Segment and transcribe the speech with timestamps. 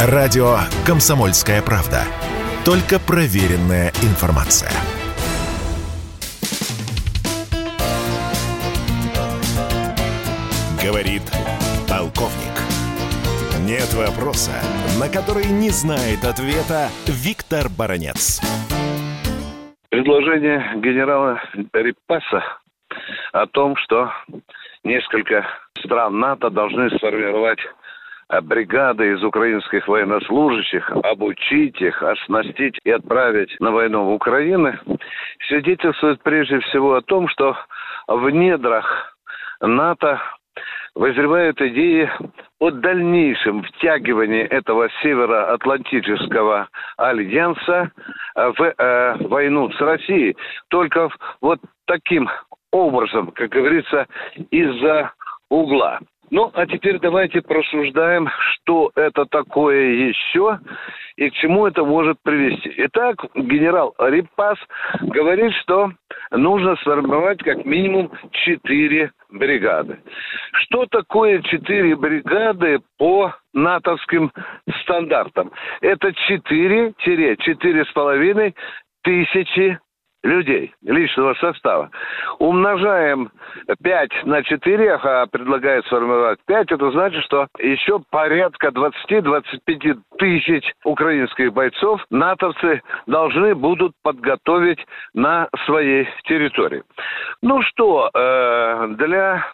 [0.00, 2.02] Радио «Комсомольская правда».
[2.64, 4.70] Только проверенная информация.
[10.80, 11.22] Говорит
[11.88, 12.54] полковник.
[13.66, 14.52] Нет вопроса,
[15.00, 18.40] на который не знает ответа Виктор Баранец.
[19.88, 21.42] Предложение генерала
[21.72, 22.44] Репаса
[23.32, 24.12] о том, что
[24.84, 25.44] несколько
[25.76, 27.58] стран НАТО должны сформировать
[28.42, 34.74] бригады из украинских военнослужащих, обучить их, оснастить и отправить на войну в Украину,
[35.48, 37.56] свидетельствует прежде всего о том, что
[38.06, 39.16] в недрах
[39.60, 40.20] НАТО
[40.94, 42.10] вызревают идеи
[42.58, 47.92] о дальнейшем втягивании этого североатлантического альянса
[48.34, 50.36] в э, войну с Россией.
[50.68, 51.08] Только
[51.40, 52.28] вот таким
[52.72, 54.06] образом, как говорится,
[54.50, 55.12] из-за
[55.48, 56.00] угла.
[56.30, 60.58] Ну, а теперь давайте просуждаем, что это такое еще
[61.16, 62.72] и к чему это может привести.
[62.76, 64.58] Итак, генерал Рипас
[65.00, 65.90] говорит, что
[66.30, 69.98] нужно сформировать как минимум четыре бригады.
[70.52, 74.30] Что такое четыре бригады по натовским
[74.82, 75.50] стандартам?
[75.80, 78.54] Это четыре-четыре с половиной
[79.02, 79.78] тысячи
[80.22, 81.90] людей, личного состава.
[82.38, 83.30] Умножаем
[83.82, 91.52] 5 на 4, а предлагает сформировать 5, это значит, что еще порядка 20-25 тысяч украинских
[91.52, 96.82] бойцов натовцы должны будут подготовить на своей территории.
[97.42, 99.44] Ну что, э, для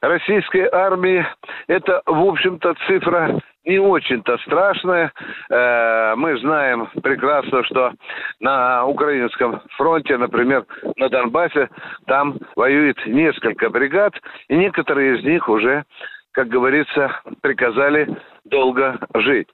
[0.00, 1.26] российской армии
[1.66, 5.12] это, в общем-то, цифра не очень-то страшная.
[5.50, 7.92] Э, мы знаем прекрасно, что
[8.40, 10.64] на украинском фронте, например,
[10.96, 11.68] на Донбассе,
[12.06, 14.14] там воюет несколько бригад,
[14.48, 15.84] и некоторые из них уже
[16.34, 18.08] как говорится, приказали
[18.44, 19.46] долго жить.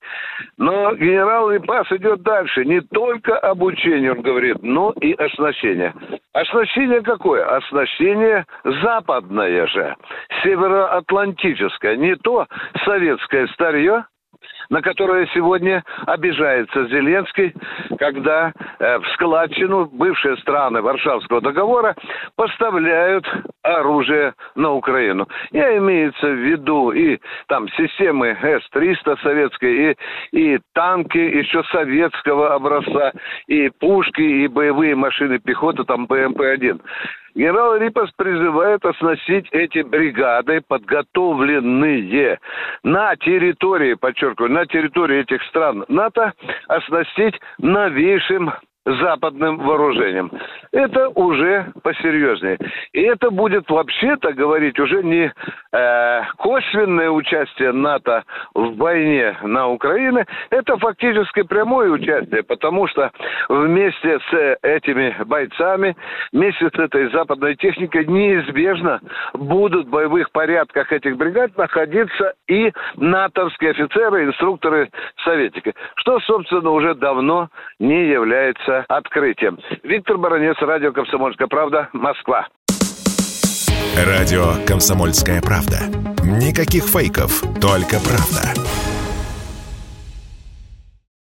[0.56, 2.64] Но генерал Липас идет дальше.
[2.64, 5.94] Не только обучение, он говорит, но и оснащение.
[6.32, 7.44] Оснащение какое?
[7.56, 9.96] Оснащение западное же,
[10.42, 11.96] североатлантическое.
[11.96, 12.46] Не то
[12.84, 14.04] советское старье,
[14.68, 17.52] на которое сегодня обижается Зеленский,
[17.98, 21.96] когда э, в складчину бывшие страны Варшавского договора
[22.36, 23.26] поставляют
[23.62, 25.28] оружие на Украину.
[25.50, 29.96] Я имеется в виду и там системы С-300 советской, и,
[30.54, 33.12] и танки еще советского образца,
[33.46, 36.80] и пушки, и боевые машины пехоты, там БМП-1.
[37.34, 42.38] Генерал Рипас призывает оснастить эти бригады, подготовленные
[42.82, 46.32] на территории, подчеркиваю, на территории этих стран НАТО,
[46.66, 48.52] оснастить новейшим
[48.86, 50.30] западным вооружением.
[50.72, 52.58] Это уже посерьезнее.
[52.92, 55.32] И это будет вообще-то говорить уже не
[55.72, 58.24] э, косвенное участие НАТО
[58.54, 63.10] в войне на Украине, это фактически прямое участие, потому что
[63.48, 65.96] вместе с этими бойцами,
[66.32, 69.00] вместе с этой западной техникой неизбежно
[69.34, 74.90] будут в боевых порядках этих бригад находиться и натовские офицеры, инструкторы,
[75.24, 77.48] советники, что, собственно, уже давно
[77.78, 78.06] не
[78.70, 79.58] является открытием.
[79.82, 82.46] Виктор Баранец, радио «Комсомольская правда», Москва.
[83.96, 85.78] Радио «Комсомольская правда».
[86.22, 88.59] Никаких фейков, только правда.